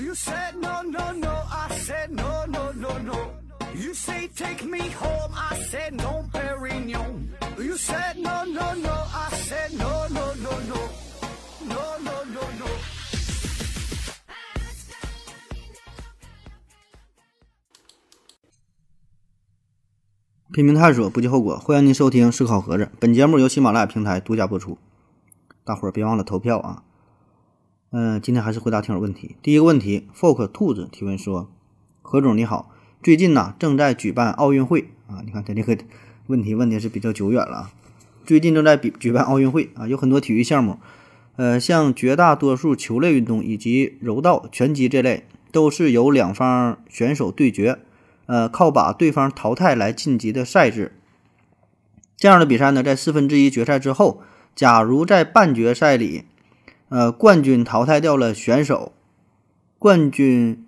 [0.00, 3.34] You said no, no, no, I said no, no, no, no.
[3.74, 7.28] You say take me home, I said no, Perignon.
[7.58, 10.88] You said no, no, no, I said no, no, no, no.
[11.68, 12.66] No, no, no, no.
[20.52, 21.58] 拼命探索，不计后果。
[21.58, 24.78] 欢迎您收听《思考盒子》，本节目由喜马拉雅平台独家播出。
[25.62, 26.82] 大伙儿别忘了投票啊！
[27.92, 29.34] 嗯、今天还是回答听友问题。
[29.42, 31.50] 第一个问题，folk 兔子提问说
[32.02, 32.70] ：“何总你好，
[33.02, 35.76] 最近呢正在举办奥运会啊，你看他这个
[36.28, 37.72] 问题问的是比较久远了。
[38.24, 40.78] 最近正在比举办奥运会啊，有很多体育项目，
[41.34, 47.80] 呃，像绝大多数球类运动以及柔道、拳击这类，都是由两方选手对决，
[48.26, 50.92] 呃，靠把对方淘汰来晋级的赛制。
[52.16, 54.22] 这样的比赛呢，在四分之一决赛之后，
[54.54, 56.26] 假如在半决赛里，
[56.90, 58.92] 呃，冠军淘汰掉了选手，
[59.78, 60.66] 冠军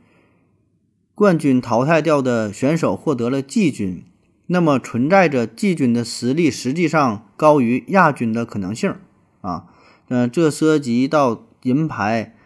[1.17, 4.05] 冠军淘汰掉的选手获得了季军，
[4.47, 8.95] 那么存在着季军的实力实际上高于亚军的可能性
[9.41, 9.67] 啊。
[10.09, 12.37] 嗯、这涉及到银牌，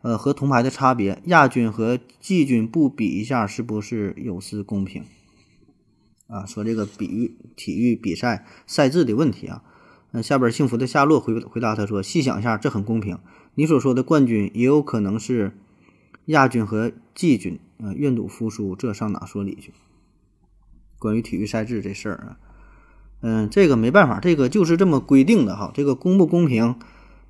[0.00, 5.04] 呃和铜牌的差别，亚军和季军不比一下，是不是有失公平？
[6.28, 9.62] 啊，说这个比体育比赛赛制的问题啊。
[10.16, 13.18] 那下边幸福的夏洛回回答他说：“细想一下，这很公平。
[13.54, 15.52] 你所说的冠军也有可能是
[16.24, 19.74] 亚军和季军呃、愿赌服输，这上哪说理去？”
[20.98, 22.38] 关于体育赛制这事儿啊，
[23.20, 25.70] 嗯，这个没办法，这个就是这么规定的哈。
[25.74, 26.76] 这个公不公平？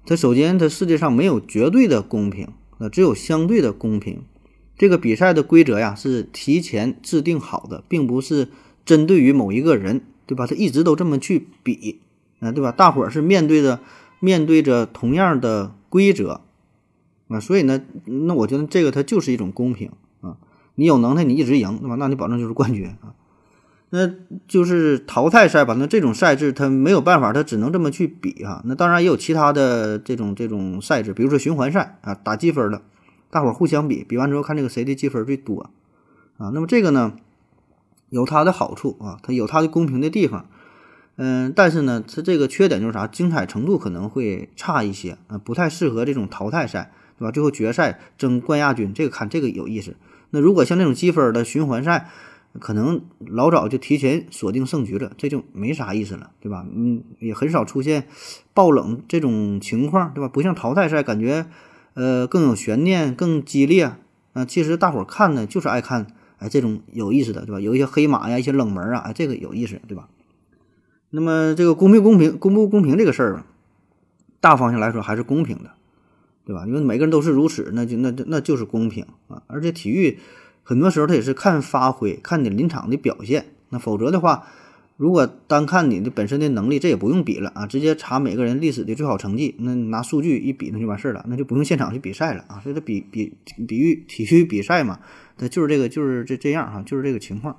[0.05, 4.23] 它首先，它世界上没有绝对的公平，呃，只有相对的公平。
[4.79, 8.47] 这个比赛的规则呀是提前制定好的，并不是
[8.85, 10.47] 针对于某一个人，对吧？
[10.47, 12.03] 他一直都这么去比，
[12.41, 12.71] 啊、对吧？
[12.71, 13.81] 大伙儿是面对着
[14.21, 16.43] 面对着同样的规则，
[17.29, 20.37] 啊，所以呢，那我觉得这个它就是一种公平啊。
[20.75, 21.97] 你有能耐，你一直赢，对吧？
[21.97, 23.15] 那你保证就是冠军啊。
[23.91, 24.11] 那
[24.49, 25.75] 就是淘汰赛吧？
[25.79, 28.61] 那这种赛制它没有办法，它只能这么去比啊。
[28.67, 32.83] 那当然也有其他的这种这种赛制，比如说循环赛啊，打积分的，
[33.31, 35.71] 大伙儿互相比，比完之后看这个谁的积分最多
[36.37, 36.51] 啊。
[36.53, 37.15] 那么这个呢，
[38.11, 40.47] 有它的好处啊，它有它的公平的地方。
[41.17, 43.07] 嗯，但是呢，它这个缺点就是啥？
[43.07, 47.31] 精彩程度可能会差一些啊，不太适合这种淘汰赛，对吧？
[47.31, 49.97] 最后决赛争冠亚军，这个看这个有意思。
[50.31, 52.11] 那如果像这种积分的循环赛，
[52.59, 56.67] 可能老早就提前锁定胜局了，这就没啥意思了，对吧？
[56.75, 58.07] 嗯，也很少出现
[58.53, 60.29] 爆冷这种情况，对吧？
[60.29, 61.47] 不像淘汰赛，感觉
[61.95, 63.93] 呃更有悬念、更激烈。
[64.35, 66.07] 啊、其实大伙儿看呢，就是爱看
[66.37, 67.59] 哎这种有意思的，对吧？
[67.61, 70.09] 有一些黑马呀，一些冷门啊，哎这个有意思，对吧？
[71.17, 73.43] 那么这个公平公平公不公平这个事儿，
[74.39, 75.71] 大方向来说还是公平的，
[76.45, 76.67] 对吧？
[76.67, 79.43] 因为每个人都是如此，那就那就那就是公平啊。
[79.47, 80.19] 而且体育
[80.63, 83.47] 很多时候它也是看发挥，看你临场的表现。
[83.71, 84.47] 那否则的话，
[84.99, 92.61] 如果单看你的本身的能力，这也不用比了啊，直接查每个人历史的最好成绩，那拿数据一比那就完事儿了，那就不用现场去比赛了啊。
[92.61, 93.33] 所以它比比
[93.67, 95.01] 比喻体育比赛嘛，
[95.39, 97.57] 它就是这个就是这这样哈、就是这个情况。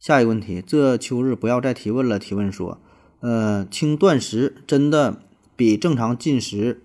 [0.00, 2.18] 下一个问题，这秋日不要再提问了。
[2.18, 2.80] 提问说，
[3.20, 5.20] 呃，轻断食真的
[5.56, 6.80] 比正常进食，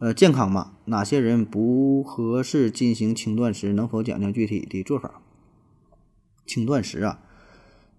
[0.00, 0.72] 呃，健康吗？
[0.84, 3.72] 哪些人不合适进行轻断食？
[3.72, 5.22] 能否讲讲具体的做法？
[6.44, 7.20] 轻断食啊，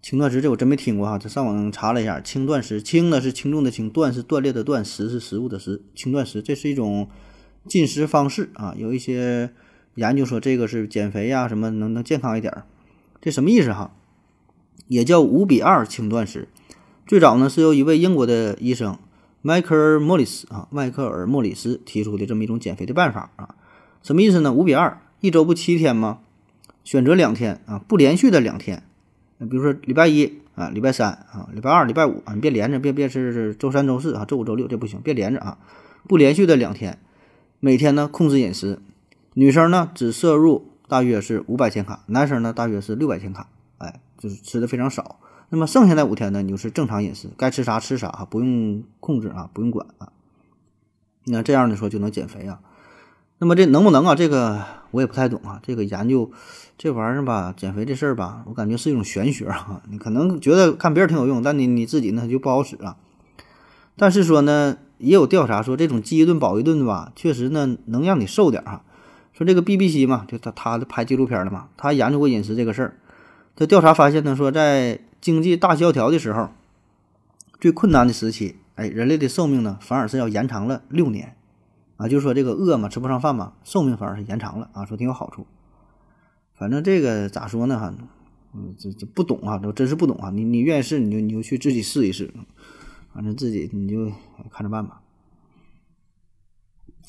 [0.04, 7.10] 轻断食这我真没听过哈，这上网查了一下，轻断食，轻呢是轻重的轻，断是断裂的断，食是食物的食，轻断食，这是一种
[7.68, 8.76] 进食方式啊。
[8.78, 9.52] 有一些
[9.96, 12.68] 研究说这个是减肥呀、什么能能健康一点儿，
[13.20, 13.96] 这什么意思哈？
[14.90, 16.50] 也叫五比二轻断食。
[17.08, 19.00] 最早呢是由一位英国的医生
[19.42, 23.56] 迈克尔·莫里斯啊，迈克尔·莫里斯提出的这么一种减肥的办法啊。
[24.04, 24.52] 什么意思呢？
[24.52, 26.20] 五比二，一周不七天吗？
[26.84, 28.84] 选择两天啊，不连续的两天。
[29.38, 35.58] 比如说礼拜一啊，礼拜三啊，礼拜二、礼拜五啊，你别连着，别别是周三、周四啊，周五、周六这不行，别连着啊，
[36.08, 36.98] 不连续的两天。
[37.62, 38.80] 每天呢控制饮食，
[39.34, 43.48] 女生呢只摄入大约是五百千卡，男生呢大约是六百千卡。
[43.78, 45.20] 哎，就是吃的非常少。
[45.50, 50.12] 那么剩下的五天呢，你就是正常饮食，该吃啥吃啥啊，不用控制啊，不用管啊。
[51.26, 52.60] 那这样的说就能减肥啊。
[53.40, 54.14] 那么这能不能啊？
[54.14, 55.60] 这个我也不太懂啊。
[55.64, 56.30] 这个研究
[56.78, 59.82] 这玩意儿吧，减肥这事儿吧，我感觉是一种玄学啊。
[59.90, 62.98] 你可能觉得看别人挺有用，但你你自己呢就不好使啊。
[63.96, 68.84] 但是说呢，也有调查说这种饥一顿饱一顿的吧，确实呢能让你瘦点儿哈。
[69.34, 73.00] 说这个 BBC 嘛，就他他拍纪录片的嘛，他研究过饮食这个事儿。
[73.60, 76.50] 这调查发现呢，说在经济大萧条的时候，
[77.60, 81.36] 最困难的时期，哎，人类的寿命呢反而是要延长了六年，
[81.98, 85.46] 啊，就是说这个饿嘛，吃不上饭嘛，寿命反而是延长了啊，说挺有好处。
[86.54, 87.94] 反正这个咋说呢哈，
[88.54, 90.30] 嗯，这这不懂啊，都真是不懂啊。
[90.30, 92.34] 你你愿意试，你就你就去自己试一试，
[93.14, 94.10] 反正自己你就
[94.50, 95.02] 看着办吧。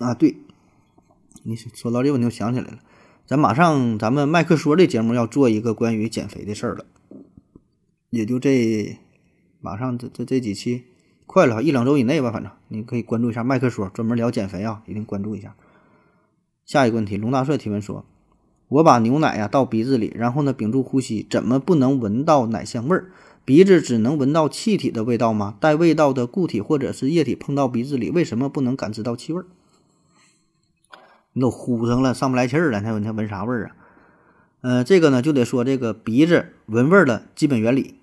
[0.00, 0.36] 啊，对，
[1.44, 2.80] 你说到这个问题，我想起来了，
[3.30, 6.84] 咱马上咱们麦克说这节目要做一个关于减肥的事儿了，
[8.10, 8.98] 也就这
[9.60, 10.82] 马上这这这几期
[11.26, 15.54] 快了，一两周以内吧，反正你可以关注一下麦克说，专门聊减肥啊，一定关注一下。
[16.66, 18.04] 下一个问题，龙大帅提问说
[18.66, 23.12] ：“我把牛奶呀倒鼻子里，然后呢屏住呼吸，怎么不能闻到奶香味儿？
[23.44, 25.56] 鼻子只能闻到气体的味道吗？
[25.60, 29.46] 带味道的固体或者是液体碰到鼻子里，为什么不能感知到气味儿？”
[31.32, 33.70] 你都呼上了，上不来气儿了，那你闻啥味儿啊？
[34.62, 37.94] 呃，这个呢就得说这个鼻子闻味儿的基本原理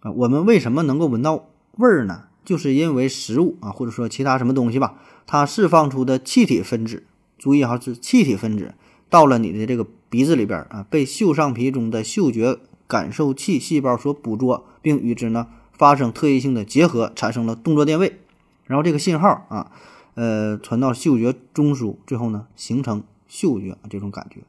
[0.00, 0.10] 啊。
[0.12, 1.46] 我们为什么能够闻到
[1.78, 2.24] 味儿呢？
[2.44, 4.96] 就是因为食物啊，或者说其他什么东西吧，
[5.26, 7.04] 它释放出的气体分子，
[7.38, 8.74] 注意哈，是气体分子
[9.08, 18.20] 到了你的这个鼻子里边儿啊，被嗅上皮中的嗅觉感受器细胞所捕捉，并与之呢发生特异性的结合，产生了动作电位，
[18.66, 19.72] 然后这个信号啊。
[20.14, 24.42] 呃，传到嗅觉中枢，最后呢，形成嗅觉这种感觉。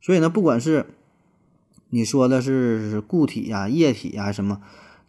[0.00, 0.86] 所以呢，不管是
[1.90, 4.60] 你说的是固体呀、液体呀什么，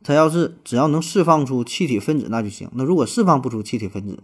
[0.03, 2.69] 它要是只要能释放出气体分子，那就行。
[2.73, 4.19] 那如果释放不出气体分子，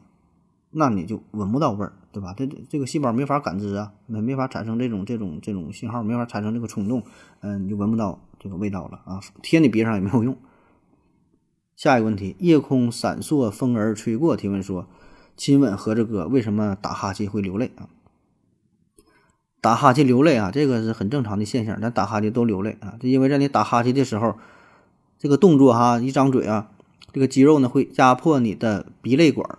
[0.71, 2.33] 那你就闻不到味儿，对吧？
[2.37, 7.03] 这这个细胞没法感知啊，没没法产生这种这种这种信号，没法产生这个冲动，
[7.41, 9.19] 嗯，你就闻不到这个味道了啊。
[9.41, 10.37] 贴你鼻上也没有用。
[11.75, 14.87] 下一个问题，夜空闪烁，风儿吹过，提问说。
[15.39, 17.87] 亲吻合着哥，为什么打哈欠会流泪啊？
[19.61, 21.79] 打哈欠流泪啊，这个是很正常的现象。
[21.79, 24.37] 咱打哈欠都流泪啊，就因为在你打哈欠的时候，
[25.17, 26.69] 这个动作哈，一张嘴啊，
[27.13, 29.57] 这个肌肉呢会压迫你的鼻泪管，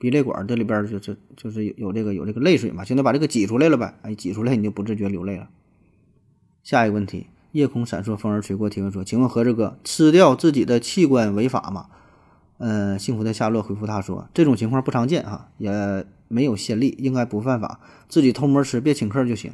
[0.00, 5.48] 鼻泪管这里边就是就是有有这个有这个泪水嘛，现在把这个挤出来了呗，哎，挤出来你就不自觉流泪了。
[6.64, 11.86] 下一个问题，夜空闪烁，风儿吹过，提问说，请问合着哥，吃掉自己的器官违法吗？
[12.58, 17.80] 嗯，幸福的夏洛回复他说：“这种情况不常见哈，也没有先例，应该不犯法。
[18.08, 19.52] 自己偷摸吃，别请客就行。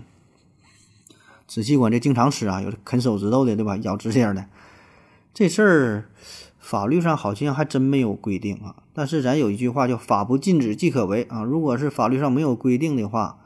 [1.47, 3.79] 仔细管这经常吃啊，有啃手指头的，对吧？
[3.79, 4.45] 咬指甲的，
[5.33, 6.11] 这事儿
[6.59, 8.77] 法律上好像还真没有规定啊。
[8.93, 11.43] 但是咱有一句话叫‘法不禁止即可为’啊。
[11.43, 13.39] 如果是法律上没有规定的话，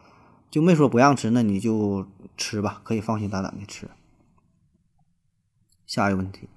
[0.50, 3.88] 就没说不让吃，那你就吃吧，可以放心大胆的吃。
[5.86, 6.48] 下一个问题。”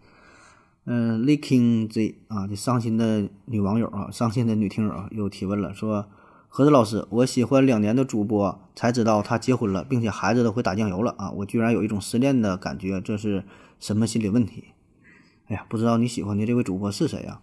[0.89, 6.07] 嗯，Licking Z 啊，这伤心的女网友啊，伤心的女听友啊，又提问了，说：
[6.48, 13.44] 何子老师，我喜欢两年的主播，才知道他结婚了，并且孩子都会打酱油了啊，我居然有一种失恋的感觉，这是
[13.81, 14.69] 什么心理问题？
[15.48, 17.42] 哎呀，不知道你喜欢的这位主播是谁呀？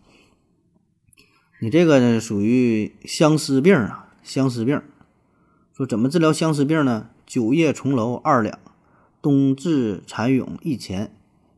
[1.60, 4.80] 你这个呢，属于相思病啊，相思病。
[5.76, 7.10] 说怎么治疗相思病呢？
[7.26, 8.58] 九叶重楼二两，
[9.20, 11.14] 冬至蚕蛹一钱。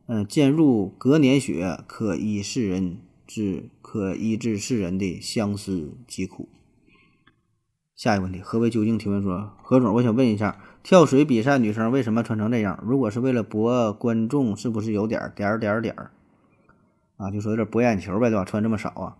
[0.09, 6.47] 嗯，渐入隔年雪，可医世人之可医治世人的相思疾苦。
[7.93, 12.81] 下一个问题，何为究竟提问说，何总，我想问一下，跳水比赛女生为什么穿成这样？
[12.83, 16.11] 如果是为了博观众，是不是有点点点点儿
[17.17, 17.29] 啊？
[17.29, 18.45] 就说有点博眼球呗，对吧？
[18.45, 19.17] 穿这么少啊？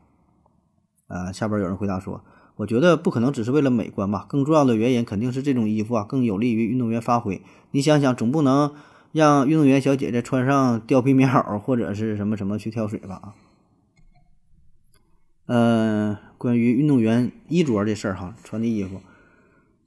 [1.07, 2.23] 啊，下边有人回答说，
[2.55, 7.41] 我觉得不可能只是为了美观吧，更重要的原因肯定是这种衣服啊更有利于运动员发挥。
[7.71, 8.73] 你想想，总不能。
[9.17, 13.33] 让运动员小姐姐穿上貂皮棉袄或者是什么什么去跳水吧啊？
[15.47, 19.01] 嗯，关于运动员衣着这事儿哈，穿的衣服，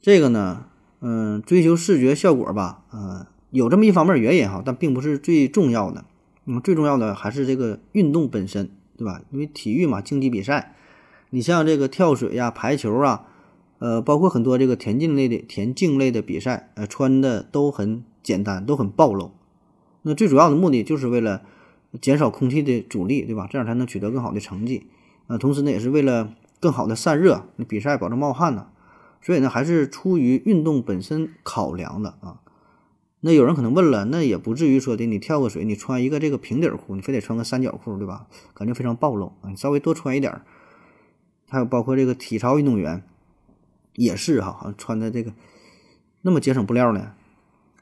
[0.00, 0.66] 这个呢，
[1.00, 6.04] 嗯，追求视觉效果吧，嗯，有这么一方面原因哈，但并不是最重要的。
[6.46, 9.22] 嗯，最重要的还是这个运动本身，对吧？
[9.30, 10.74] 因为体育嘛，竞技比赛，
[11.30, 13.26] 你像这个跳水呀、排球啊，
[13.78, 18.02] 呃，包括很多这个田径类的田径类的比赛，呃，穿的都很。
[18.22, 19.32] 简单都很暴露，
[20.02, 21.42] 那最主要的目的就是为了
[22.00, 23.48] 减少空气的阻力，对吧？
[23.50, 24.86] 这样才能取得更好的成绩。
[25.26, 28.68] 呃，同时呢，也是为了更好的散热，那比赛保证冒汗呢。
[29.22, 32.40] 所以呢，还是出于运动本身考量的啊。
[33.20, 38.26] 那有人可能问了，那也不至于说的，你跳个水，你穿一个这个平底裤，你非得穿个三角裤，对吧？
[38.54, 39.50] 感觉非常暴露啊。
[39.50, 40.42] 你稍微多穿一点儿，
[41.48, 43.02] 还有包括这个体操运动员
[43.94, 45.34] 也是哈，好像穿的这个
[46.22, 47.12] 那么节省布料呢。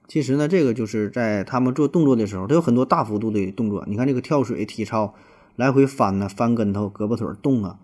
[0.09, 3.85] 其实呢，这个就是在他们做动作的时候，它有很多大幅度的动作。
[3.87, 5.15] 你看这个跳水、体操，
[5.55, 7.79] 来回翻呢，翻跟头，胳膊腿动啊。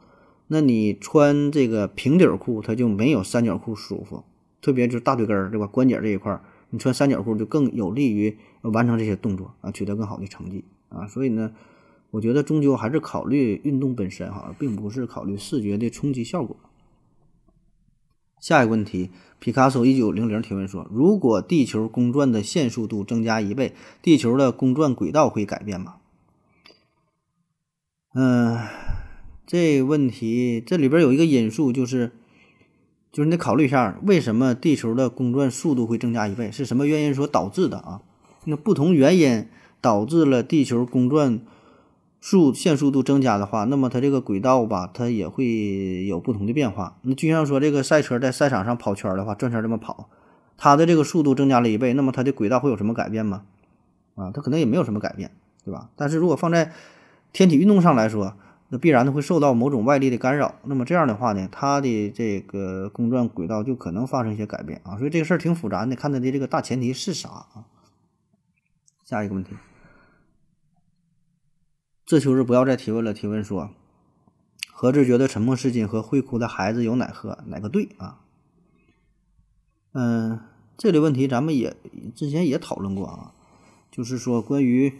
[0.46, 4.24] 那你穿这个平底裤，它就没有三角裤舒服，
[4.62, 5.66] 特别就是大腿根儿，对吧？
[5.66, 11.06] 关节这一块儿，你穿三角裤就更有利于完成这些动作啊，取得更好的成绩啊。
[11.06, 11.52] 所以呢，
[12.10, 16.56] 我觉得终究还是考虑运动本身哈，并不是考虑视觉的冲击效果。
[18.40, 19.10] 下一个问题，
[19.44, 25.96] 皮卡丘一九零零提问说：如果地球公转的线速度增加一倍，地球的公转轨道会改变吗？
[28.14, 28.58] 嗯，
[29.46, 32.12] 这问题这里边有一个因素，就是
[33.12, 36.50] 就是你得考虑一下，为什么地球的公转速度会增加一倍？
[36.50, 38.00] 是什么原因所导致的啊？
[38.46, 39.46] 那不同原因
[39.82, 41.40] 导致了地球公转。
[42.26, 46.96] 速线速度增加的话，那么它这个轨道吧，它也会有不同的变化。
[47.02, 50.08] 那就像说这个赛车在赛场上跑圈的话，转圈这么跑，
[50.56, 53.42] 它的这个速度增加了一倍，那么它的轨道会有什么改变吗？
[54.14, 55.32] 啊，它可能也没有什么改变，
[55.66, 55.90] 对吧？
[55.96, 56.72] 但是如果放在
[57.34, 58.34] 天体运动上来说，
[58.70, 60.54] 那必然的会受到某种外力的干扰。
[60.64, 64.96] 那么这样的话呢，它的这个公转轨道就可能发生一些改变啊。
[64.96, 67.68] 所以这个事儿挺复杂，你看它的这个大前提是啥啊？
[69.04, 69.50] 下一个问题。
[72.06, 73.14] 这秋日不要再提问了。
[73.14, 73.70] 提问说
[74.70, 78.20] ：“何志觉得沉默是金和会哭的孩子有奶喝哪个对啊？”
[79.92, 80.40] 嗯，
[80.76, 81.74] 这类问题咱们也
[82.14, 83.32] 之前也讨论过啊，
[83.90, 84.92] 就是说关于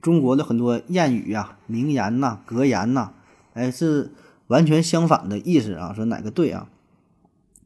[0.00, 3.14] 中国的很多谚语呀、名言呐、格言呐，
[3.54, 4.12] 哎，是
[4.46, 5.92] 完全相反的意思啊。
[5.92, 6.68] 说哪个对啊？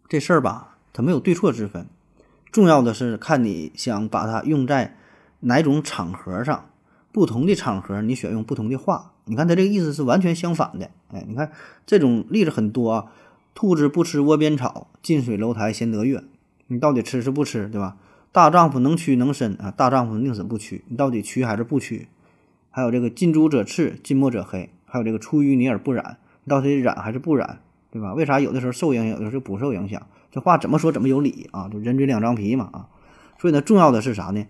[0.09, 1.87] 这事儿吧，它没有对错之分，
[2.51, 4.97] 重要的是看你想把它用在
[5.41, 6.71] 哪种场合上。
[7.19, 9.11] 不同的场合，你选用不同的话。
[9.25, 10.89] 你看他这个意思是完全相反的。
[11.09, 11.51] 哎，你看
[11.85, 13.07] 这种例子很多啊。
[13.57, 16.23] 兔子不吃窝边草，近水楼台先得月。
[16.69, 17.97] 你到底吃是不吃，对吧？
[18.31, 20.85] 大丈夫能屈能伸啊，大丈夫宁死不屈。
[20.87, 22.07] 你到底屈还是不屈？
[22.71, 24.71] 还有这个近朱者赤，近墨者黑。
[24.85, 27.59] 还有这个出淤泥而不染，你到底染还是不染，
[27.91, 28.15] 对吧？
[28.15, 30.07] 为啥有的时候受影响，有的时候不受影响？
[30.31, 31.69] 这话怎么说怎么有理啊？
[31.69, 32.87] 就人嘴两张皮嘛啊。
[33.41, 34.47] 所以呢，重要的是啥呢？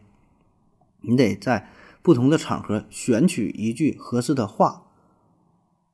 [1.00, 1.70] 你得在。
[2.08, 4.84] 不同的场合选取一句合适的话，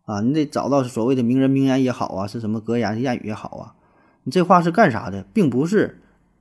[0.05, 3.75] 啊，你得找到所谓的名人名言也好啊，是什么格言谚语也好啊，
[4.23, 6.01] 你这话是干啥的，并不是，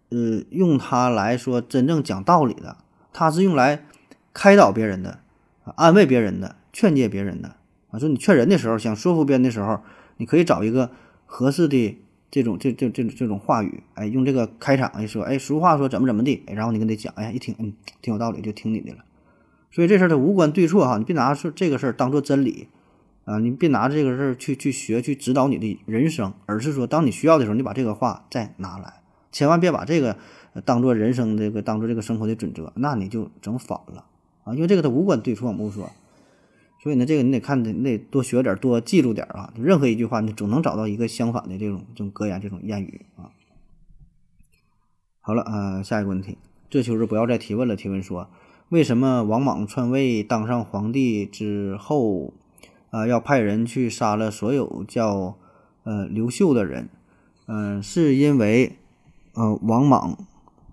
[0.09, 2.77] 呃，用它来说真正讲道理的，
[3.11, 3.83] 它是用来
[4.31, 5.21] 开导别人的，
[5.63, 7.55] 安慰别人的，劝诫别人的
[7.89, 7.97] 啊。
[7.97, 9.79] 说你劝人的时候，想说服别人的时候，
[10.17, 10.91] 你可以找一个
[11.25, 11.97] 合适的
[12.29, 18.99] 这种这这这这种话语，哎，用这个开场一说，哎，俗话说怎么怎么地，然后你跟他讲，哎，一听，嗯，挺有道理，就听你的了。
[19.73, 22.67] 所以这事儿它无关对错哈，你别拿是这个事儿当做真理
[23.25, 29.01] 啊，你别拿这个事儿去去学去指导你的人生，而是说当你需要的时候，你把这个话再拿来，
[29.31, 30.15] 千万别把这个
[30.63, 34.05] 当做人生这个当做这个生活的准则，那你就整反了
[34.43, 35.89] 啊，因为这个它无关对错，我不说。
[36.83, 39.51] 所以呢，这个你得看，你得多学点，多记住点啊。
[39.57, 43.31] 任何一句话，你总能找到一个相反的这种这种格言、这种谚语啊。
[45.21, 46.37] 好了啊，下一个问题，
[46.69, 47.75] 这就是不要再提问了。
[47.75, 48.29] 提问说。
[48.73, 52.33] 为什么王莽篡位当上皇帝之后，
[52.89, 55.35] 啊，要派人去杀了所有叫
[55.83, 56.89] 呃刘秀的人？
[57.45, 58.75] 嗯，是因为
[59.35, 60.17] 呃王莽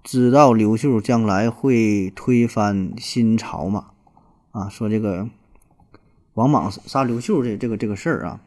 [0.02, 3.88] 知道刘秀将来会推翻新朝嘛？
[4.52, 5.28] 啊，说这个
[6.32, 8.40] 王莽杀刘秀这这个这个事儿啊，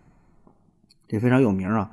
[1.08, 1.92] 这非常有名啊。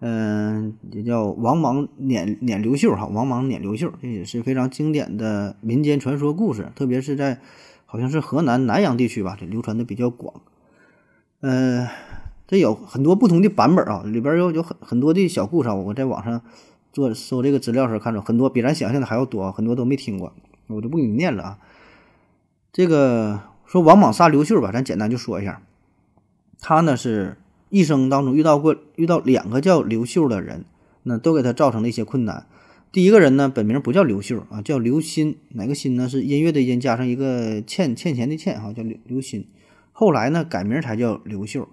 [0.00, 7.40] 嗯，也叫王莽撵撵刘秀哈，王莽撵刘秀，这也是非常经典的民间传说故事，特别是在
[7.86, 10.42] 好像是河南南阳地区吧，这流传的比较广。
[11.40, 11.88] 嗯，
[12.46, 16.42] 这有很多不同的版本啊，里边有有很很多的小故事，我在网上
[16.92, 20.34] 做搜这个资料时候看着很多比咱想象的还要多，很多都没听过，
[20.66, 21.58] 我就不给你念了啊。
[22.72, 25.62] 这个说王莽杀刘秀吧，咱简单就说一下，
[26.60, 27.38] 他呢是。
[27.74, 30.64] 一生当中遇到过遇到两个叫刘秀的人，
[31.02, 32.46] 那都给他造成了一些困难。
[32.92, 36.08] 第一个人呢，本名不叫刘秀啊，叫刘鑫，哪个鑫呢？
[36.08, 39.48] 是音乐的音加上一个欠欠钱的欠哈，叫刘刘鑫。
[39.90, 41.68] 后来呢，改名才叫刘秀。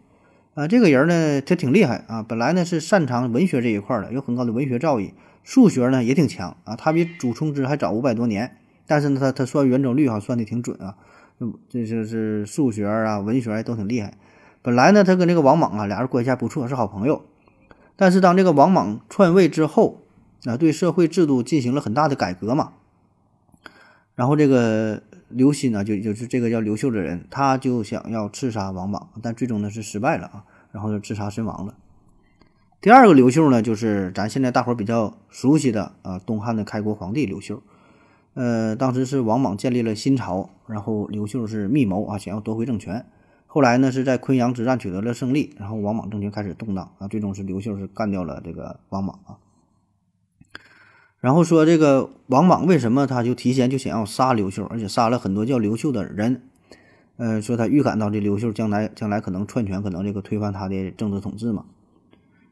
[0.56, 5.12] 啊，这个人呢，他挺厉害啊，本来呢是擅长文学这一块的，有很高的文学造诣，
[5.44, 8.58] 数学呢也挺强啊，他比祖冲之还早五百多年。
[8.88, 10.96] 但是呢，他他算圆周率哈，算的挺准啊，
[11.70, 14.18] 这就是数学啊、文学都挺厉害。
[14.62, 17.24] 本来呢，他跟这个王莽啊，俩人关系还不错，是好朋友。
[17.96, 20.02] 但是当这个王莽篡位之后，
[20.46, 22.74] 啊，对社会制度进行了很大的改革嘛。
[24.14, 31.74] 然后这个刘歆呢，就就是这个叫刘秀的人，他就想要刺杀王莽，但最终呢是失败了啊，然后就自杀身亡了。
[32.82, 37.62] 第二个刘秀呢，就是咱现在大伙比较熟悉的啊，东汉的开国皇帝刘秀。
[38.34, 43.06] 呃，当时是王莽建立了新朝，然后刘秀是密谋啊，想要夺回政权。
[43.54, 49.36] 后来呢，是在昆阳之战取得了胜利，然后王莽政权开始动荡啊，最终是刘秀是干掉了这个王莽啊。
[51.20, 56.44] 然后说这个王莽为什么他就提前就想要杀刘秀，而且杀了很多叫刘秀的人？
[57.18, 61.66] 呃，说他预感到这刘秀将来将来可能篡权，可能这个推翻他的政治统治嘛。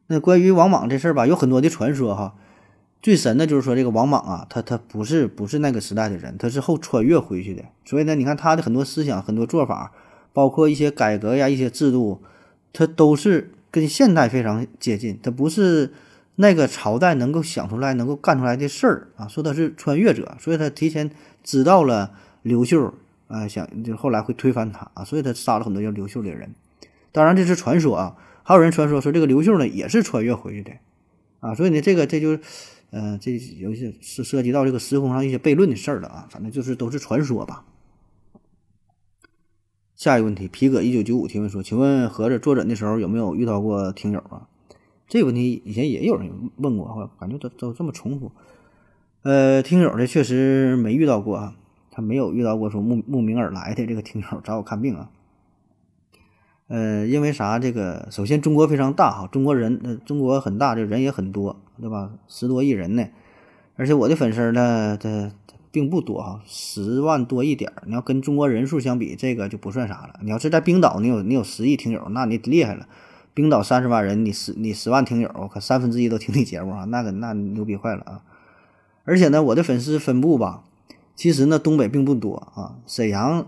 [0.08, 2.36] 那关于王莽这事儿吧，有很多的传说哈。
[3.02, 7.64] 最神的就是说这个王莽啊，他他不是不是那个时代的人，他是后穿越回去的。
[7.86, 9.94] 所以呢，你看他的很多思想、很多做法，
[10.34, 12.22] 包括一些改革呀、一些制度，
[12.74, 15.20] 它都是跟现代非常接近。
[15.22, 15.92] 它不是
[16.36, 19.28] 那个朝代能够想出来、能够干出来的事儿啊。
[19.28, 21.10] 说他是穿越者，所以他提前
[21.44, 22.12] 知道了
[22.44, 22.94] 刘秀
[23.28, 26.54] 啊，想就后来会推翻他啊，所以他杀了很多叫刘秀的人。
[27.12, 30.72] 当然这是传说啊，还有人传说说这个刘秀呢也是穿越回去的
[31.40, 31.54] 啊。
[31.56, 32.40] 所以呢，这个这就是。
[32.92, 37.64] 嗯，这有些是涉及到这个时空上一些悖论的事儿了啊，反正就是都是传说吧。
[40.00, 44.48] 下一个问题，皮革一九九五提问说：“请问合着坐诊的时候有没有遇到过听友啊？”
[45.10, 48.32] 这个问题以前也有人问过哈，感觉都都这么重复。
[49.24, 51.56] 呃，听友的确实没遇到过啊，
[51.92, 55.10] 他没有遇到过说慕慕名而来的这个听友找我看病啊。
[56.70, 57.60] 呃，因为啥？
[57.60, 61.60] 这个首先中国非常大哈，中国人中国很大，这人也很多。
[61.82, 62.12] 对吧？
[62.30, 63.06] 十多亿人呢，
[63.76, 65.30] 而且我的粉丝呢，这
[65.72, 67.84] 并不多哈，十万多一点儿。
[67.86, 70.20] 你要跟中国人数相比，这个就不算啥了。
[70.24, 72.88] 你要是在冰岛，你有你有十亿听友，那你厉害了。
[73.34, 78.22] 冰岛三十万人，你十你十万听友，可三分之一都听你节目啊，那个那牛逼坏了啊！
[79.06, 80.64] 而且呢，我的粉丝分布吧，
[81.16, 82.76] 其实呢，东北并不多啊。
[82.86, 83.48] 沈阳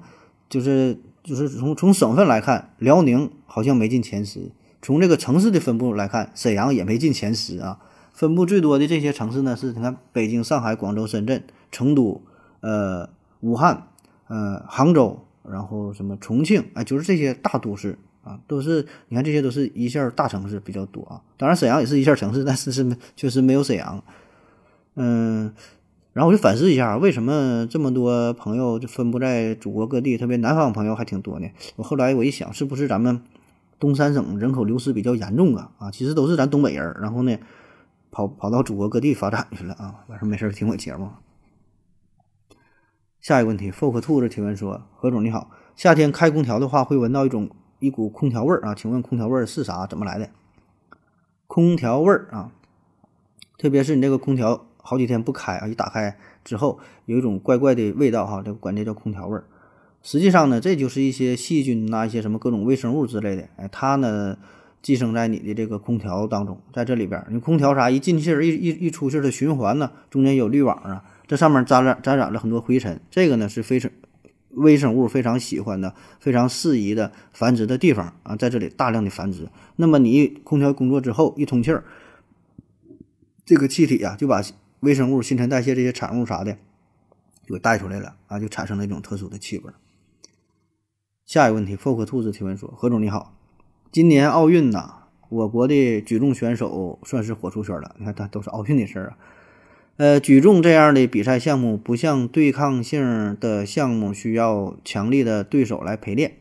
[0.50, 4.52] 就是就是从从省份来看，辽宁好像没进前十。
[4.82, 7.80] 从这个城市的分布来看，沈阳也没进前十啊。
[8.14, 12.22] 分布最多的这些城市呢，是你看北京、上海、广州、深圳、成都、
[12.60, 13.10] 呃
[13.40, 13.88] 武汉、
[14.28, 21.22] 呃杭州，然后什么重庆，哎，就是这些大都市啊，都是你看这些都是一线大城市比较多啊。
[21.38, 24.04] 当然沈阳也是一线城市，但是是确实没有沈阳。
[24.96, 25.54] 嗯，
[26.14, 31.48] 然后我就反思一下，为什么这么多朋友就分布在祖国各地，特别南方朋友还挺多呢？
[31.78, 33.22] 我后来我一想，是不是咱们
[33.80, 35.72] 东三省人口流失比较严重啊？
[35.80, 37.38] 啊，其实都是咱东北人，然后呢？
[38.14, 40.04] 跑跑到祖国各地发展去了啊！
[40.08, 41.08] 晚上没事听我节目。
[43.22, 48.74] 下一个问题，folk 兔子提问说：何总你好，夏天开空调的话会闻到一种一股空调味儿啊？
[48.74, 49.86] 请问空调味儿是啥？
[49.86, 50.28] 怎么来的？
[51.46, 52.52] 空调味儿啊，
[53.60, 59.44] 特别是你这个空调好几天不开啊，一打开之后有一种怪怪的味道哈，这管这叫空调味儿。
[60.02, 64.36] 实际上呢，这就是一些细菌呐，一些什么各种微生物之类的，哎，它呢。
[64.82, 73.90] 寄生在你的这个空调当中，在这里边，你空调啥一进气儿一一一出气儿的循环呢，中间有滤网啊，这上面沾染沾染了很多灰尘，这个呢是非常
[74.50, 79.48] 微生物非常喜欢的、非常适宜的繁殖的地方啊，在这里大量的繁殖。
[79.78, 81.86] 那么你空调工作之后一通气儿，
[83.46, 84.42] 这个气体啊就把
[84.82, 86.58] 微生物新陈代谢这些产物啥的
[87.46, 89.72] 就给带出来了啊，就产生了一种特殊的气味。
[91.26, 93.34] 下一个问题，folk 兔子提问说：何总你好。
[93.90, 97.96] 今年奥运呐，我国的举重选手算是火出圈了。
[98.00, 99.18] 你看，他都是奥运的事儿啊。
[100.02, 106.38] 呃，举重这样的比赛项目，不像对抗性的项目需要强力的对手来陪练。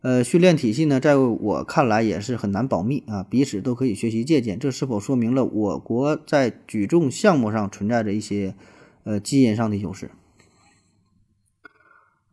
[0.00, 4.58] 呃，训练体系呢，在我看来也是很难保密啊，彼此都可以学习借鉴。
[4.58, 8.56] 这是否说明了我国在举重项目上存在着一些
[9.04, 10.10] 呃基因上的优势？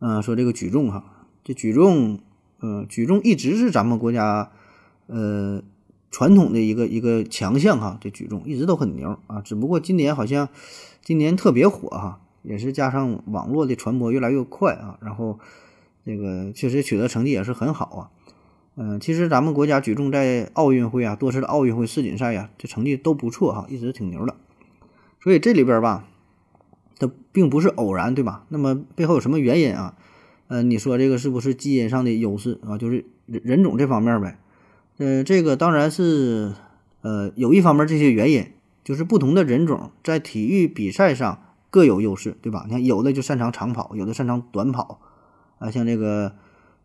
[0.00, 2.18] 嗯，说这个举重哈，这举重。
[2.60, 4.50] 嗯，举重一直是咱们国家，
[5.06, 5.62] 呃，
[6.12, 7.98] 传统的一个一个强项哈。
[8.00, 10.48] 这举重一直都很牛啊，只不过今年好像
[11.02, 15.40] 今年特别火哈，也是加上网络的传播越来越快啊，然后
[16.06, 18.00] 这个确实取得成绩也是很好啊。
[18.74, 24.34] 嗯，其实咱们国家举重在奥运会啊、多次的奥运会、世锦赛呀，这成绩都不错哈，一直挺牛的。
[25.20, 26.08] 所以这里边吧，
[26.98, 28.46] 它并不是偶然，对吧？
[28.48, 29.94] 那么背后有什么原因啊？
[30.48, 32.78] 呃，你说这个是不是基因上的优势啊？
[32.78, 34.38] 就是人人种这方面呗。
[34.98, 36.52] 呃，这个当然是，
[37.00, 38.46] 呃，有一方面这些原因，
[38.84, 42.64] 就是不同的人种在体育比赛上各有优势，对吧？
[42.66, 45.00] 你看有的就擅长长跑，有的擅长短跑，
[45.58, 46.34] 啊，像这个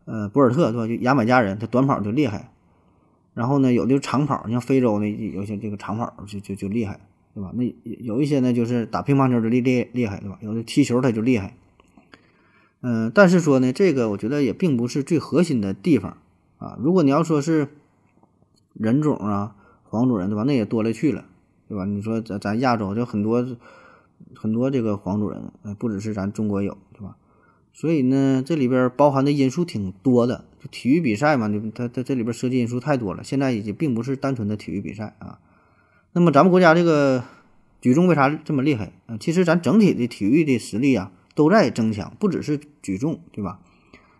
[0.06, 0.86] 呃博尔特对吧？
[0.88, 2.50] 就牙买加人，他短跑就厉害。
[3.34, 6.98] 然后呢，有的长跑，你像非洲的有些这个长跑就就就厉害，
[7.34, 7.52] 对吧？
[7.54, 10.38] 那有一些呢，就是打乒乓球的厉厉厉害，对吧？
[10.40, 11.54] 有的踢球他就厉害。
[12.80, 16.16] 嗯，但是说呢，这个我觉得也并不是最核心的地方
[16.58, 16.76] 啊。
[16.80, 17.68] 如果你要说是
[18.78, 20.44] 人种啊，黄种人对吧？
[20.44, 21.24] 那也多了去了，
[21.68, 21.84] 对吧？
[21.84, 23.46] 你说咱咱亚洲就很多
[24.34, 27.16] 很多这个黄种人，呃，不只是咱中国有，对吧？
[27.72, 30.44] 所以呢，这里边包含的因素挺多的。
[30.58, 33.22] 就体育比赛嘛，你它它这里边涉及因素太多了。
[33.22, 35.38] 现在已经并不是单纯的体育比赛啊。
[36.12, 37.22] 那么咱们国家这个
[37.80, 39.16] 举重为啥这么厉害啊？
[39.18, 41.12] 其实咱整体的体育的实力啊。
[41.34, 43.60] 都在增强，不只是举重，对吧？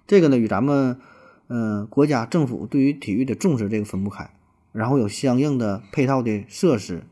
[0.06, 1.00] 这个呢，与咱们，
[1.48, 4.30] 嗯，国家政府对于体育的重视这个分不开
[4.72, 7.04] 然后有相应的配套的设施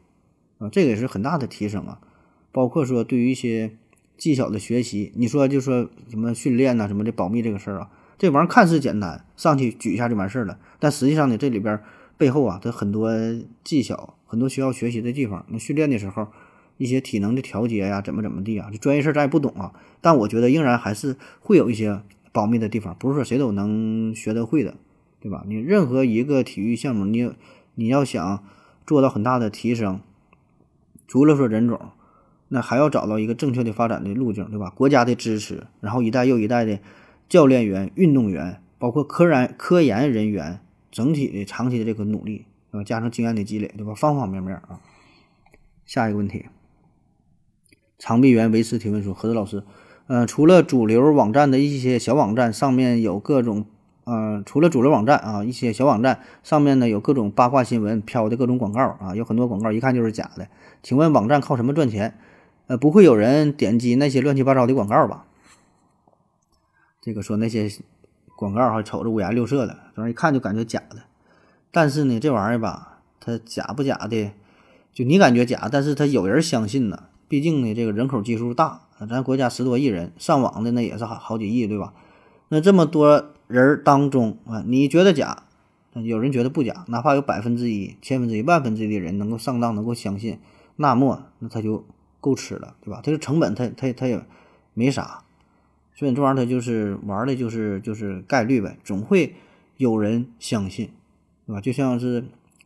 [0.59, 2.01] 啊，这个也是很大的提升啊。
[2.53, 3.77] 包括说对于一些
[4.17, 11.79] 技巧的学习，你说就说什么训练呐什么的保密这个事儿啊，这玩意儿看似简单，上去举一下就完事儿了，但实际上呢，这里边
[12.17, 13.11] 背后啊，它很多
[13.63, 15.45] 技巧，很多需要学习的地方。
[15.49, 16.29] 那训练的时候，
[16.79, 19.75] 一些体能的调节呀，怎么怎么地啊，这专业事儿咱也不懂啊。
[20.01, 22.01] 但我觉得仍然还是会有一些
[22.33, 24.75] 保密的地方，不是说谁都能学得会的，
[25.27, 25.43] 对吧？
[25.49, 27.33] 你任何一个体育项目，你
[27.75, 28.45] 你要想
[28.87, 29.99] 做到很大的提升，
[31.09, 31.81] 除了说人种。
[32.49, 34.71] 那还要找到一个正确的发展的路径，对吧？
[34.71, 36.79] 国家的支持，然后一代又一代的
[37.29, 40.61] 教练员、运动员，包括科研科研人员，
[40.93, 42.85] 整体的长期的这个努力，对吧？
[42.85, 43.93] 加上经验的积累，对吧？
[43.95, 44.79] 方方面面啊。
[45.85, 46.47] 下一个问题，
[47.99, 49.65] 长臂猿维斯提问说：何子老师，
[50.07, 53.67] 呃，除了主流网站的一些小网站上面有各种，
[54.07, 60.47] 呃，除了主流网站啊，一些小网站上面呢有各种八卦新闻飘的各种广告啊，有很多广告一看就是假的。
[60.81, 62.17] 请问网站靠什么赚钱？
[62.69, 65.27] 呃，不会有人点击那些乱七八糟的广告吧？
[67.01, 67.69] 这个说那些
[68.37, 70.99] 广告哈，瞅着五颜六色的，反正一看就感觉假的。
[71.73, 74.31] 但是呢，这玩意儿吧，它假不假的，
[74.93, 77.05] 就你感觉假，但是它有人相信呢。
[77.27, 81.93] 毕竟呢，这个人口基数大，咱国家十多亿人，上网的那也是好好几亿，对吧？
[82.49, 85.45] 那这么多人当中啊，你觉得假，
[85.95, 90.39] 有人觉得不假，哪怕有百分之一、千分之一、万分之一的人能够上当，能够相信，
[90.77, 91.85] 那么那他就。
[92.19, 93.01] 够吃了，对吧？
[93.05, 94.21] 它的成本，它它它也
[94.75, 95.23] 没啥，
[95.95, 99.37] 所以这玩意儿它就是玩的，就是就是概率呗，总会
[99.77, 100.91] 有人相信，
[101.47, 101.61] 对吧？
[101.61, 102.25] 就像是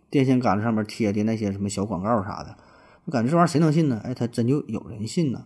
[0.08, 2.56] 电线杆子上面贴的那些什么小广告啥的，
[3.04, 4.00] 我感觉这玩意儿谁能信呢？
[4.02, 5.44] 哎，他真就有人信呢，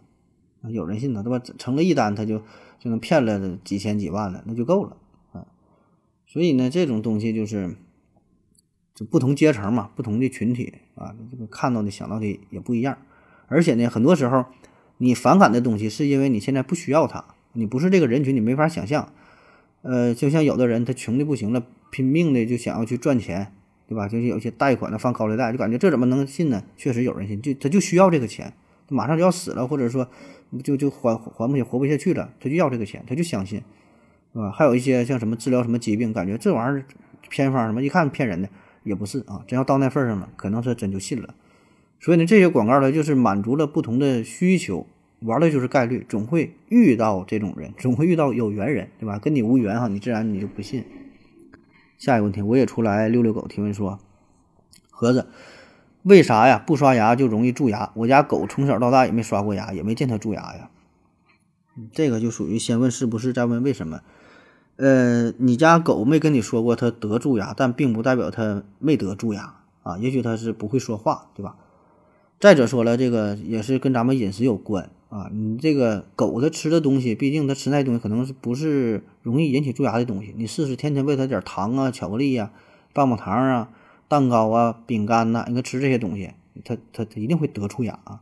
[0.68, 1.44] 有人信呢，对吧？
[1.59, 2.40] 成了一单，他就
[2.85, 4.99] 就能骗了几千几万了，那就够了
[5.33, 5.47] 啊。
[6.27, 7.75] 所以呢，这种东西就是
[8.94, 12.99] 就不同阶层嘛，不同的群体啊，这个看到的想到的也不一样。
[13.47, 14.44] 而且呢，很多时候，
[14.99, 19.11] 你反感的东西是因为你现在不需要它，你不是这个人群，你没法想象。
[19.81, 23.53] 呃，就像有的人他穷的不行了，拼命的就想要去赚钱，
[23.88, 24.07] 对吧？
[24.09, 26.62] 就是有些贷款的放高利贷，就感觉这怎么能信呢？
[26.77, 28.55] 确实有人信，就他就需要这个钱，
[28.88, 30.09] 马上就要死了，或者说
[30.62, 33.62] 就就还还不起，活不下去了，他就要这个钱，他就相信，
[34.33, 34.51] 是吧？
[34.51, 36.85] 还有一些像什么治疗什么疾病，感觉这玩意儿
[37.29, 38.49] 偏方什么，一看骗人的，
[38.83, 41.35] 也不是啊，真要到那份上了，可能是真就信了。
[42.01, 44.87] 所以呢，这些广告呢，就是满足了不同的需求，
[45.20, 49.18] 玩的就是概率，总会遇到这种人，总会遇到有缘人，对吧？
[49.18, 50.85] 跟你无缘哈，你自然你就不信。
[51.97, 53.99] 下一个问题，我也出来溜溜狗提问说，
[54.90, 55.27] 盒子，
[56.05, 56.62] 为啥呀？
[56.64, 57.90] 不刷牙就容易蛀牙？
[57.95, 60.71] 我家狗从小到大也没刷过牙，也没见它蛀牙呀。
[61.93, 64.01] 这个就属于先问是不是，再问为什么。
[64.77, 71.57] 呃，你家狗没跟你说过它得蛀牙，但并不代表它没得蛀牙啊，也许它是不会说话，对吧？
[72.38, 75.31] 再者说了，这个也是跟咱们饮食有关啊。
[75.33, 80.35] 你这个狗它吃的东西，毕竟它吃那东西可能是不是容易引起蛀牙的东西。
[80.37, 82.51] 你试试天天喂它点糖啊、巧克力呀、
[82.93, 83.71] 棒棒糖啊、
[84.09, 86.33] 蛋糕啊、饼干呐，应该吃这些东西，
[86.64, 88.21] 它它它一定会得蛀牙啊。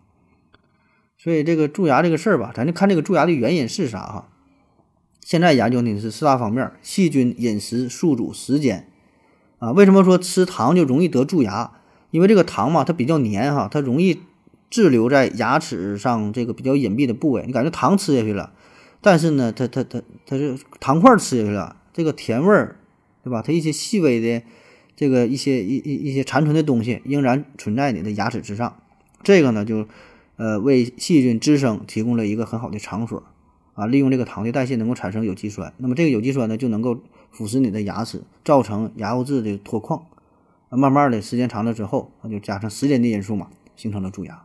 [1.18, 4.28] 所以这个蛀牙这个事儿吧，咱就看这个蛀牙的原因是啥哈。
[5.20, 8.88] 现在研究呢是四大方面：细菌、饮食、宿主、时间
[9.58, 9.70] 啊。
[9.70, 11.72] 为什么说吃糖就容易得蛀牙？
[12.10, 14.20] 因为这个糖嘛，它比较黏哈，它容易
[14.68, 17.44] 滞留在牙齿上这个比较隐蔽的部位。
[17.46, 18.52] 你感觉糖吃下去了，
[19.00, 22.76] 但是呢，它它它它是糖块吃下去了，这个甜味儿，
[23.22, 23.40] 对吧？
[23.40, 24.44] 它一些细微的
[25.02, 28.76] 这个一些一一一些残存的东西仍然存在你的牙齿之上。
[29.24, 29.88] 这个呢，就
[30.36, 33.24] 呃为细菌滋生提供了一个很好的场所
[33.74, 33.84] 啊。
[33.84, 37.00] 利用这个糖的代谢能够产生有机酸，那么这个有机酸呢就能够
[37.32, 40.04] 腐蚀你的牙齿，造成牙釉质的脱矿。
[40.70, 44.44] 慢慢的时间长了之后，那就加上时间的因素嘛，形成了蛀牙。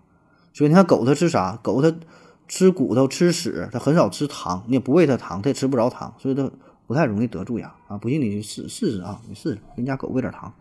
[0.54, 1.60] 所以你看狗它吃啥？
[1.62, 1.96] 狗它
[2.48, 6.50] 吃骨头、吃屎，它很少吃糖，你也不喂它糖，它也吃不着糖，所以它
[6.88, 7.98] 不太容易得蛀牙啊。
[8.00, 10.54] 不信你试试试啊，你试试，给你家狗喂点糖。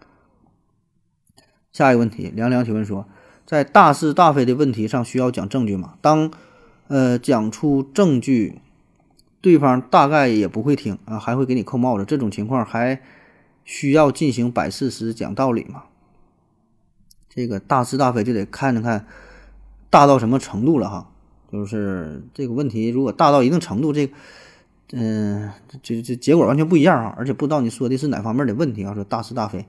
[1.72, 3.06] 下一个问题，凉凉提问说，
[3.46, 5.94] 在大是大非的问题上需要讲证据吗？
[6.02, 6.30] 当
[6.88, 8.60] 呃讲出证据，
[9.40, 12.04] 对方大概也不会听啊，还会给你扣帽子。
[12.04, 13.00] 这种情况还。
[13.68, 15.86] 需要进行摆事实、讲道理吗？
[17.28, 19.08] 这个大是大非就得看看
[19.90, 21.10] 大到什么程度了哈。
[21.50, 24.08] 就是这个问题，如果大到一定程度，这
[24.92, 25.50] 嗯，
[25.82, 27.14] 这这结果完全不一样啊。
[27.18, 28.94] 而且不知道你说的是哪方面的问题啊？
[28.94, 29.66] 说大是大非，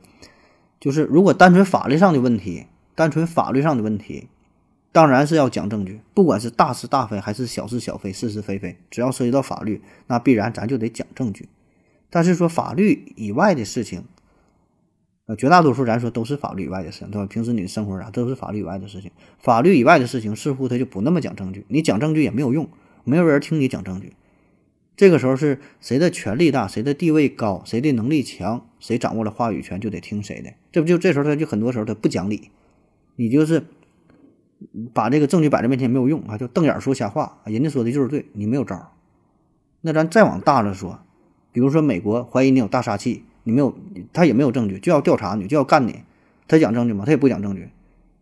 [0.80, 4.27] 就是如果单纯法律上的问题，单纯法律上的问题，
[4.91, 6.01] 当然是要讲证据。
[6.13, 11.49] 不管是大是大非还是小是小非、是是非非，只要涉及到法律，那必然咱就得讲证据。
[12.10, 14.06] 但是说法律以外的事情，
[15.25, 17.25] 呃，绝大多数咱说都是法律以外的事情，对吧？
[17.25, 22.69] 平时你的生活啥都是法律以外的事情，法律以外的事情似乎他就不那么讲证据，你讲证据也没有用，
[23.03, 24.13] 没有人听你讲证据。
[24.97, 30.51] 这个时候是谁的权力大，谁的地位高，谁的能力强，谁掌握了话语权就得听谁的。
[30.73, 32.51] 这不就这时候他就很多时候他不讲理，
[33.15, 33.63] 你就是
[34.93, 38.91] 把这个证据摆在面前没有用啊，就瞪眼说瞎话，人家说的就是对，你没有招。
[39.79, 40.99] 那咱再往大了说，
[41.53, 43.23] 比如说美国怀疑你有大杀器。
[43.43, 43.73] 你没有，
[44.12, 46.01] 他也没有证据，就要调查你，就要干你。
[46.49, 47.05] 他讲证据吗？
[47.05, 47.69] 他也不讲证据。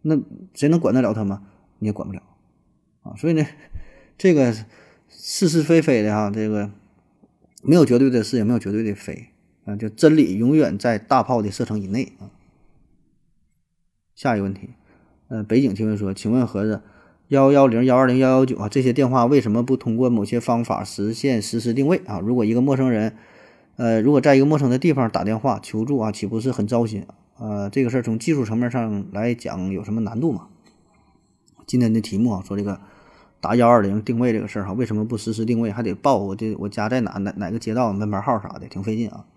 [0.03, 0.15] 那
[0.53, 1.41] 谁能管得了他吗？
[1.79, 2.21] 你也管不了
[3.01, 3.15] 啊。
[3.17, 3.43] 所以呢，
[4.19, 4.53] 这个
[5.27, 6.69] 是是非非的哈，这个
[7.63, 9.29] 没有绝对的是，也没有绝对的非
[9.65, 9.75] 啊。
[9.75, 12.29] 就真理永远在大炮的射程以内啊。
[14.13, 14.69] 下一个问题，
[15.29, 16.83] 呃，北景提问说，请问盒子，
[17.29, 22.19] 幺幺零、幺二零、幺幺九啊，这些电话为什么不通过某些方法实现实时定位啊？
[22.19, 23.17] 如果一个陌生人。
[23.77, 27.05] 呃，如果在一个陌生的地方打电话求助啊，岂不是很糟心？
[27.37, 30.47] 呃，这个事儿从技术层面上来讲有什么难度吗？
[31.65, 32.79] 今天的题目啊，说这个
[33.45, 39.27] 打幺二零定位这个事儿哈，为什么不实时定位，还得报我这我家在哪哪哪个街道门牌号啥的，挺费劲啊。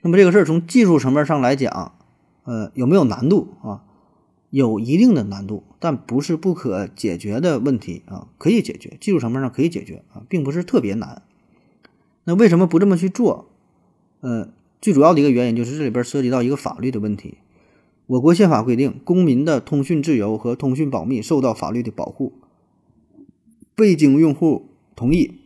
[0.00, 1.92] 那么这个事儿从技术层面上来讲，
[2.44, 3.82] 呃，有没有难度啊？
[4.48, 11.20] 有一定的难度，但不是不可解决的问题啊，可以解决，技术层面上可以解决啊，并不是特别难。
[12.24, 13.50] 那为什么不这么去做？
[14.20, 14.48] 呃，
[14.80, 17.36] 最主要的一个原因就是这里边涉及到一个法律的问题。
[18.06, 22.32] 我国宪法规定，公民的通讯自由和通讯保密受到法律的保护。
[23.82, 25.40] 未经用户同意，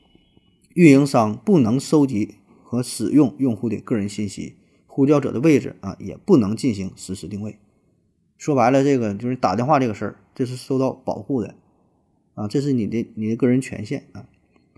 [0.75, 7.57] 运营商不能收集和使用用户的个人信息，呼叫者的位置啊也不能进行实时定位。
[8.37, 11.55] 说白了，这个就是打电话这个事儿，这是受到保护的
[12.35, 14.29] 啊，这是你的你的个人权限啊。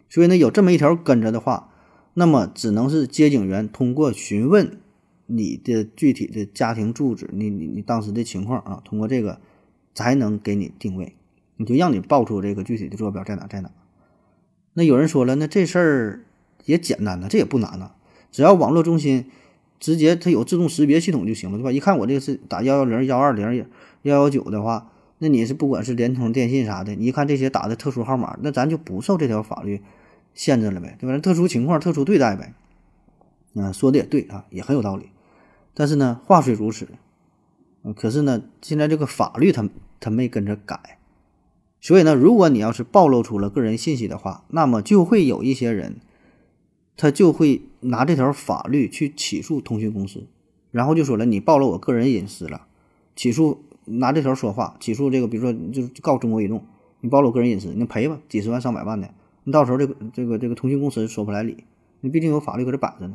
[0.09, 1.75] 所以呢，有这么一条跟着的话。
[2.15, 4.81] 那么只能是接警员通过询问
[5.27, 9.41] 你的具体的家庭住址，你你你当时的情况啊，通过这个
[9.95, 11.15] 才能给你定位，
[11.59, 13.71] 你就让你报出这个具体的坐标在哪在哪。
[14.73, 16.25] 那有人说了，那这事儿
[16.65, 17.91] 也简单呐，这也不难呐，
[18.33, 19.27] 只要网络中心
[19.79, 21.71] 直接它有自动识别系统就行了，对吧？
[21.71, 23.67] 一看我这个是打幺幺零、幺二零、
[24.03, 29.83] 幺幺九的话，那你是不管是联通、电信啥的，你一看这些打的特殊号码，那咱就不受这条法律。
[30.35, 31.19] 限制了呗，对吧？
[31.19, 32.55] 特殊情况特殊对待呗。
[33.57, 35.09] 啊，说的也对啊，也很有道理。
[35.75, 36.87] 但是呢，话虽如此，
[37.97, 39.69] 可是呢，现在这个法律它
[39.99, 40.98] 它没跟着改。
[41.81, 45.97] 所以呢，如果你要是暴露出了个人信息的话，那么就会有一些人，
[46.97, 50.27] 他就会拿这条法律去起诉通讯公司，
[50.71, 52.67] 然后就说了你暴露我个人隐私了，
[53.15, 56.65] 起诉拿这条说话，起诉这个，比如说就告中国移动，
[57.01, 59.09] 你暴露个人隐私，你赔吧，几十万上百万的。
[59.45, 61.65] 你到时候这个这个这个通讯公司说不来理，
[62.01, 63.15] 你毕竟有法律搁这摆着呢，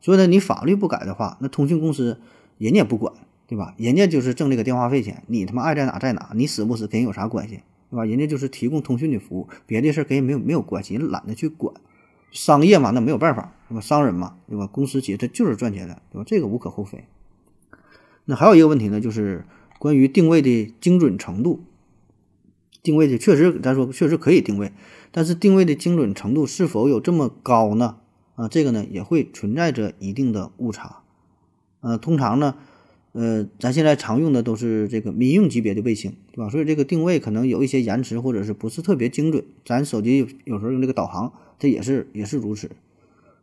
[0.00, 2.20] 所以呢，你法律不改的话，那通讯公司
[2.56, 3.12] 人家也不管，
[3.46, 3.74] 对吧？
[3.76, 7.60] 人家就是挣这个电话费钱，你他妈爱在哪在哪，你死不死跟人有啥关系，
[7.96, 8.04] 吧？
[8.04, 11.74] 人家就是提供通讯的服务，别的事跟人没有没有关系，懒得去管，
[12.30, 13.80] 商业嘛，那没有办法，对吧？
[13.80, 14.66] 商人嘛，对吧？
[14.66, 16.24] 公司企业它就是赚钱的，对吧？
[16.26, 17.04] 这个无可厚非。
[18.26, 19.44] 那还有一个问题呢，就是
[19.78, 21.64] 关于定位的精准程度。
[22.82, 24.72] 定位的确实，咱说确实可以定位，
[25.10, 27.96] 但是定位的精准程度是否有这么高呢？
[28.36, 30.98] 啊，这个呢也会存在着一定的误差。
[31.80, 32.54] 呃，通常呢，
[33.18, 36.50] 呃，咱现在常用的都是这个民用级别的卫星，对吧？
[36.50, 39.42] 所以这个定位可能有一些延迟，或者是不是特别精准。
[39.64, 42.70] 咱手机有时候用这个导航，这也是也是如此。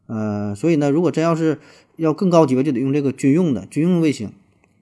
[0.06, 1.58] 呃，所以呢，如果真要是
[1.96, 4.32] 要更高级别，就得用这个军用的军用卫星。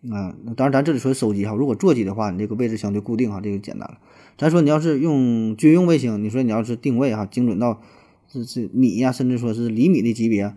[0.09, 3.99] 啊，当然，咱这里说手机哈，如果座机的话，你这个位置相对固定哈，这个简单了。
[4.37, 7.81] 咱说你要是用军用卫星，你说你要是定位哈，精准到
[8.27, 10.53] 是是米呀，甚至说是厘米的级别，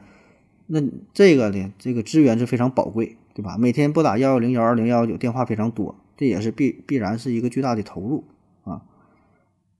[0.66, 3.58] 那这个呢，这个资源是非常宝贵，对吧？
[3.58, 8.24] 每天拨打幺幺零、幺二零、幺幺九电话非常多，这也是必必然是一个巨大的投入
[8.62, 8.82] 啊。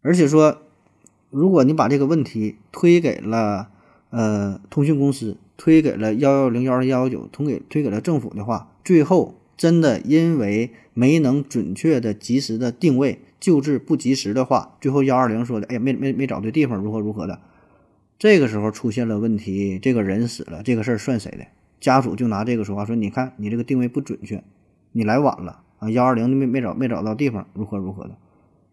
[0.02, 0.58] 而且说，
[1.30, 3.70] 如果你把这个问题推给了
[4.10, 13.20] 呃通讯公司，推给了幺幺零、幺二零、幺幺九，推给推给了政府的话，最后真的因为没能准确的、及时的定位。
[13.40, 17.40] 救治不及时的话，最后幺二零说的，哎呀，没没没找对地方，如何如何的，
[18.18, 21.44] 这个时候出现了问题，这个人死了，这个事儿算谁的？
[21.80, 24.42] 家属就拿这个说话，说你看你这个定位不准确，
[24.92, 28.16] 你来晚了啊，幺二零没没找没找到地方，如何如何的，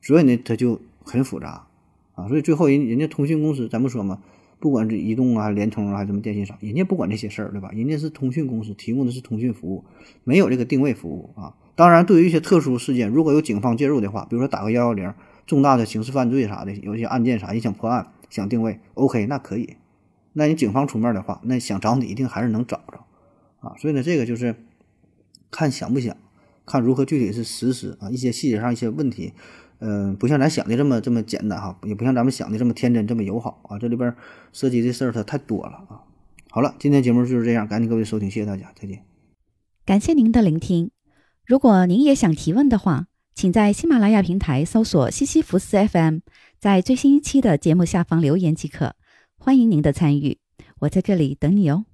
[0.02, 1.68] 所以呢，他就很复杂
[2.16, 4.22] 啊，所以最后人人家通讯公司，咱不说嘛，
[4.60, 7.70] 不管是移动啊、联通啊，还是什么电信啥，人家不管这些事儿，对吧？
[7.74, 9.84] 人家是通讯公司，提供的是通讯服务，
[10.24, 11.56] 没有这个定位服务啊。
[11.76, 15.14] 当然，对于一些特殊事件，如果有警方介入的话，比如说打个幺幺零，
[15.48, 19.78] 重大的刑事犯罪啥的，有些案件啥，你想破案、想定位，OK，那可以。
[20.34, 23.06] 那你警方出面的话，那想找你一定还是能找着
[23.60, 23.76] 啊。
[23.78, 24.56] 所以呢，这个就是
[25.50, 26.16] 看想不想，
[26.66, 29.34] 看如何具体是实施啊，一些细节上一些问题，
[29.80, 34.16] 嗯，不像咱想的这么这么简单哈，也不像咱们想的这么天真这么友好啊，这里边
[34.54, 36.04] 涉及的事儿它太多了啊。
[36.50, 39.04] 好了，今天节目就是这样，感谢各位收听，谢谢大家，再见。
[39.86, 40.92] 感谢您的聆听。
[41.46, 46.20] 如果您也想提问的话，请在喜马拉雅平台搜索西西弗斯 FM，
[46.60, 48.96] 在最新一期的节目下方留言即可。
[49.44, 50.38] 欢迎您的参与，
[50.82, 51.86] 我在这里等你哦。